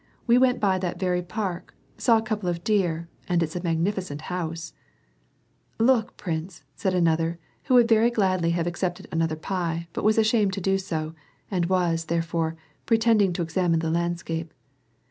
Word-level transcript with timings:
We 0.25 0.39
went 0.39 0.59
by 0.59 0.79
that 0.79 0.97
very 0.99 1.21
park, 1.21 1.75
saw 1.95 2.17
a 2.17 2.23
couple 2.23 2.49
of 2.49 2.63
deer— 2.63 3.07
and 3.29 3.43
it's 3.43 3.55
a 3.55 3.61
mag 3.61 3.77
nificent 3.83 4.21
house!"" 4.21 4.73
Look, 5.77 6.17
prince," 6.17 6.63
said 6.75 6.95
another, 6.95 7.37
who 7.65 7.75
would 7.75 7.87
very 7.87 8.09
gladly 8.09 8.49
have 8.49 8.65
accepted 8.65 9.07
another 9.11 9.35
pie, 9.35 9.89
but 9.93 10.03
was 10.03 10.17
ashamed 10.17 10.53
to 10.53 10.59
do 10.61 10.79
so, 10.79 11.13
and 11.51 11.67
was, 11.67 12.03
tliere 12.07 12.23
fore, 12.23 12.55
pretending 12.87 13.31
to 13.33 13.43
examine 13.43 13.77
the 13.79 13.91
landscape. 13.91 14.55